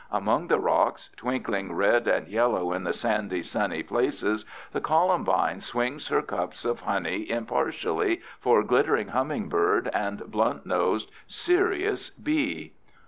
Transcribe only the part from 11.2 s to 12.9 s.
serious bee.